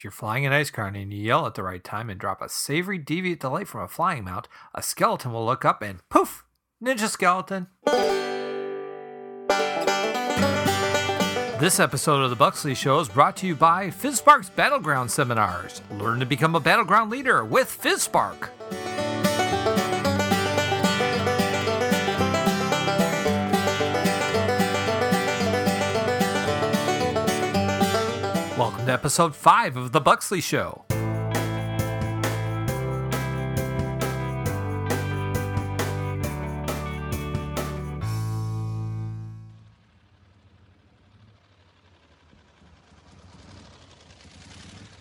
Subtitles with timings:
[0.00, 2.48] If you're flying an Icecrown and you yell at the right time and drop a
[2.48, 6.46] savory deviant delight from a flying mount, a skeleton will look up and poof!
[6.82, 7.66] Ninja skeleton.
[11.60, 15.82] This episode of the Buxley Show is brought to you by FizzSpark's Battleground Seminars.
[15.90, 18.48] Learn to become a battleground leader with FizzSpark.
[28.90, 30.84] To episode 5 of The Buxley Show.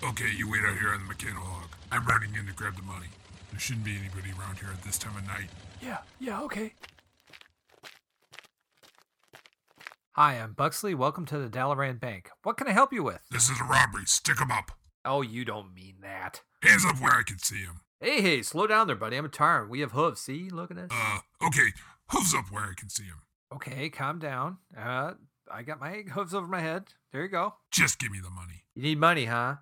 [0.04, 1.70] Okay, you wait out here on the mechanical log.
[1.92, 3.08] I'm running in to grab the money.
[3.52, 5.50] There shouldn't be anybody around here at this time of night.
[5.82, 6.74] Yeah, yeah, okay.
[10.20, 10.94] Hi, I'm Buxley.
[10.94, 12.30] Welcome to the Dalaran Bank.
[12.44, 13.22] What can I help you with?
[13.32, 14.04] This is a robbery.
[14.06, 14.74] Stick 'em up.
[15.06, 16.42] Oh, you don't mean that.
[16.62, 17.80] Hands up where I can see 'em.
[18.02, 19.16] Hey, hey, slow down there, buddy.
[19.16, 19.70] I'm a tauren.
[19.70, 20.20] We have hooves.
[20.20, 20.50] See?
[20.50, 20.90] Look at this.
[20.92, 21.72] Uh, okay.
[22.10, 23.22] Hooves up where I can see 'em.
[23.54, 24.58] Okay, calm down.
[24.76, 25.14] Uh,
[25.50, 26.96] I got my hooves over my head.
[27.14, 27.56] There you go.
[27.72, 28.66] Just give me the money.
[28.76, 29.60] You need money, huh?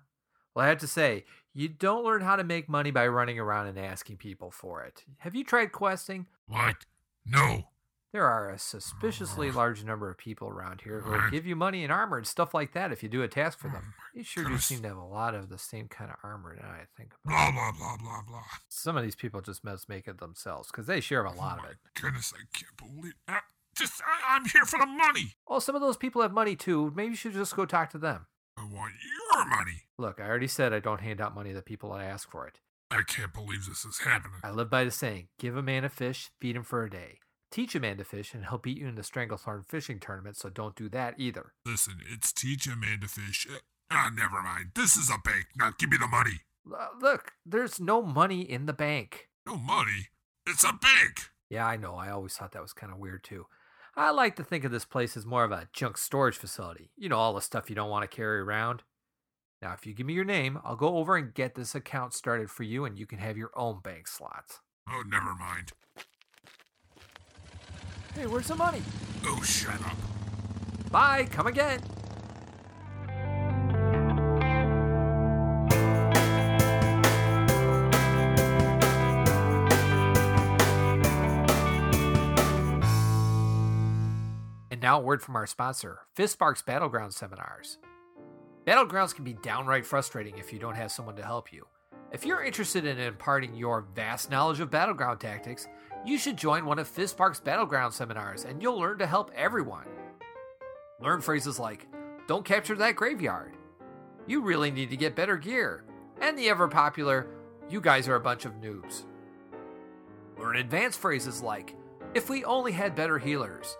[0.56, 3.68] Well, I have to say, you don't learn how to make money by running around
[3.68, 5.04] and asking people for it.
[5.18, 6.26] Have you tried questing?
[6.46, 6.84] What?
[7.24, 7.68] No.
[8.12, 11.82] There are a suspiciously large number of people around here who will give you money
[11.84, 13.92] and armor and stuff like that if you do a task for them.
[14.14, 16.68] You sure do seem to have a lot of the same kind of armor now
[16.70, 17.52] I think about Blah, it.
[17.52, 18.42] blah, blah, blah, blah.
[18.70, 21.64] Some of these people just must make it themselves because they share a lot oh
[21.66, 21.76] of it.
[22.00, 23.40] goodness, I can't believe uh,
[23.76, 25.34] Just, I, I'm here for the money.
[25.46, 26.90] Oh, some of those people have money too.
[26.96, 28.26] Maybe you should just go talk to them.
[28.56, 29.82] I want your money.
[29.98, 32.58] Look, I already said I don't hand out money to people that ask for it.
[32.90, 34.40] I can't believe this is happening.
[34.42, 37.18] I live by the saying give a man a fish, feed him for a day.
[37.50, 40.50] Teach a man to fish, and he'll beat you in the Stranglethorn fishing tournament, so
[40.50, 41.52] don't do that either.
[41.64, 43.46] Listen, it's teach a man to fish.
[43.50, 43.58] Uh,
[43.90, 44.72] ah, never mind.
[44.74, 45.46] This is a bank.
[45.56, 46.40] Now give me the money.
[46.70, 49.28] Uh, look, there's no money in the bank.
[49.46, 50.08] No money.
[50.46, 51.30] It's a bank.
[51.48, 51.94] Yeah, I know.
[51.94, 53.46] I always thought that was kind of weird too.
[53.96, 56.90] I like to think of this place as more of a junk storage facility.
[56.96, 58.82] You know, all the stuff you don't want to carry around.
[59.60, 62.48] Now, if you give me your name, I'll go over and get this account started
[62.50, 64.60] for you, and you can have your own bank slots.
[64.88, 65.72] Oh, never mind.
[68.18, 68.82] Hey, where's the money?
[69.26, 69.96] Oh, shut up.
[70.90, 71.78] Bye, come again.
[84.72, 87.78] And now, a word from our sponsor, FizzSparks Battleground Seminars.
[88.66, 91.68] Battlegrounds can be downright frustrating if you don't have someone to help you.
[92.10, 95.68] If you're interested in imparting your vast knowledge of battleground tactics,
[96.06, 99.84] you should join one of FizzSparks Battleground Seminars and you'll learn to help everyone.
[101.00, 101.86] Learn phrases like,
[102.26, 103.56] don't capture that graveyard.
[104.26, 105.84] You really need to get better gear.
[106.20, 107.26] And the ever popular,
[107.68, 109.04] you guys are a bunch of noobs.
[110.38, 111.74] Learn advanced phrases like,
[112.14, 113.76] if we only had better healers.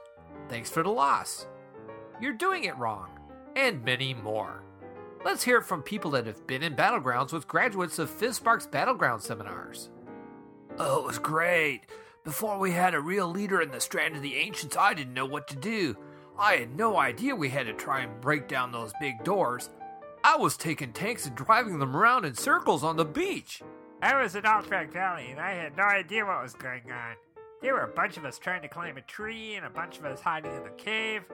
[0.49, 1.47] Thanks for the loss.
[2.21, 3.09] You're doing it wrong.
[3.57, 4.63] And many more.
[5.29, 9.21] Let's hear it from people that have been in battlegrounds with graduates of FizzSparks Battleground
[9.21, 9.91] seminars.
[10.79, 11.83] Oh, it was great.
[12.25, 15.27] Before we had a real leader in the Strand of the Ancients, I didn't know
[15.27, 15.99] what to do.
[16.39, 19.69] I had no idea we had to try and break down those big doors.
[20.25, 23.61] I was taking tanks and driving them around in circles on the beach.
[24.01, 27.17] I was in Alterac Valley and I had no idea what was going on.
[27.61, 30.07] There were a bunch of us trying to climb a tree and a bunch of
[30.07, 31.25] us hiding in the cave.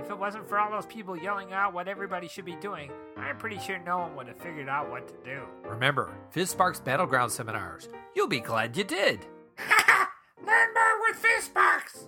[0.00, 3.36] If it wasn't for all those people yelling out what everybody should be doing, I'm
[3.36, 5.42] pretty sure no one would have figured out what to do.
[5.62, 7.86] Remember, FizzSparks Battleground seminars.
[8.16, 9.26] You'll be glad you did.
[10.46, 12.06] Learn more with Fistbox!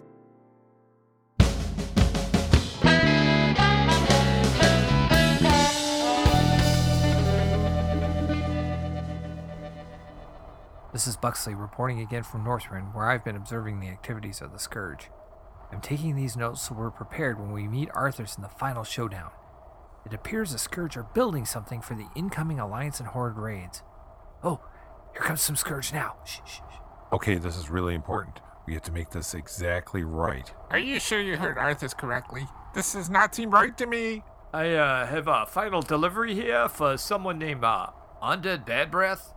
[10.95, 14.59] This is Buxley reporting again from Northrend, where I've been observing the activities of the
[14.59, 15.11] Scourge.
[15.73, 19.31] I'm taking these notes so we're prepared when we meet Arthas in the final showdown.
[20.05, 23.83] It appears the Scourge are building something for the incoming Alliance and Horde raids.
[24.45, 24.61] Oh,
[25.13, 26.17] here comes some Scourge now.
[26.27, 26.79] Shh, shh, shh.
[27.13, 28.41] Okay, this is really important.
[28.67, 30.53] We have to make this exactly right.
[30.71, 32.47] Are you sure you heard Arthas correctly?
[32.75, 34.23] This does not seem right to me.
[34.53, 37.87] I uh, have a final delivery here for someone named uh,
[38.23, 39.35] Undead Bad Breath.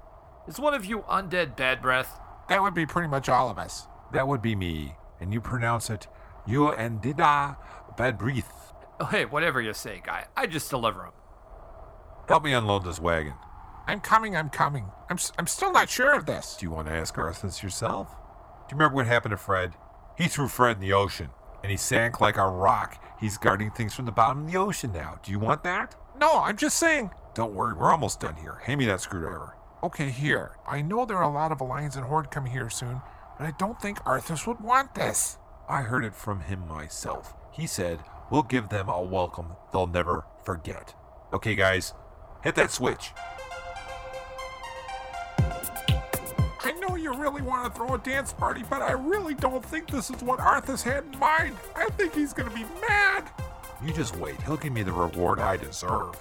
[0.48, 2.20] Is one of you Undead Bad Breath?
[2.50, 3.88] That would be pretty much all of us.
[4.12, 6.08] That would be me, and you pronounce it
[6.48, 7.58] you and dida
[7.98, 8.74] bad breath.
[9.00, 10.26] Oh, hey, whatever you say, guy.
[10.38, 11.12] I just deliver them.
[12.28, 13.34] Help me unload this wagon.
[13.88, 14.86] I'm coming, I'm coming.
[15.10, 16.56] I'm, s- I'm still not sure of this.
[16.60, 18.10] Do you want to ask Arthas yourself?
[18.68, 19.74] Do you remember what happened to Fred?
[20.18, 21.30] He threw Fred in the ocean,
[21.62, 23.02] and he sank like a rock.
[23.20, 25.20] He's guarding things from the bottom of the ocean now.
[25.24, 25.96] Do you want that?
[26.20, 27.12] No, I'm just saying.
[27.36, 28.62] Don't worry, we're almost done here.
[28.64, 29.56] Hand me that screwdriver.
[29.84, 30.58] Okay, here.
[30.68, 33.02] I know there are a lot of Alliance and Horde coming here soon,
[33.38, 35.38] but I don't think Arthas would want this.
[35.68, 37.34] I heard it from him myself.
[37.52, 40.94] He said, We'll give them a welcome they'll never forget.
[41.34, 41.94] Okay, guys,
[42.44, 43.12] hit that switch.
[45.40, 49.90] I know you really want to throw a dance party, but I really don't think
[49.90, 51.56] this is what Arthas had in mind.
[51.76, 53.24] I think he's gonna be mad.
[53.84, 54.40] You just wait.
[54.44, 56.16] He'll give me the reward I deserve.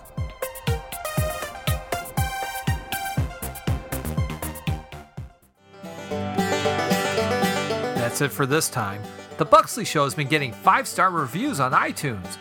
[7.96, 9.02] That's it for this time.
[9.36, 12.38] The Buxley Show has been getting five star reviews on iTunes.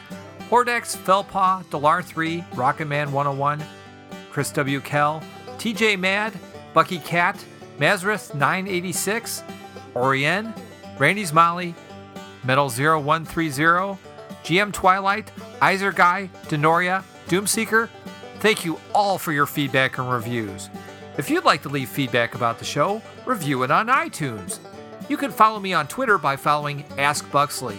[0.49, 3.63] Hordex, Felpaw, Delar3, Rocket Man 101,
[4.29, 4.79] Chris W.
[4.79, 5.23] Kell,
[5.57, 6.33] TJ Mad,
[6.75, 7.43] Bucky Cat,
[7.79, 9.43] Mazareth 986,
[9.95, 10.55] Orien,
[10.99, 11.73] Randy's Molly,
[12.43, 13.97] Metal 0130,
[14.43, 15.31] GM Twilight,
[15.61, 17.89] Iser Guy, Denoria, Doomseeker.
[18.39, 20.69] Thank you all for your feedback and reviews.
[21.17, 24.59] If you'd like to leave feedback about the show, review it on iTunes.
[25.09, 27.77] You can follow me on Twitter by following Ask Buxley.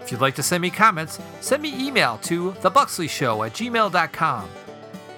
[0.00, 4.48] If you'd like to send me comments, send me email to thebuxleyshow at gmail.com.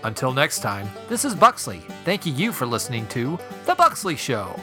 [0.03, 4.59] Until next time, this is Buxley, thanking you for listening to The Buxley Show.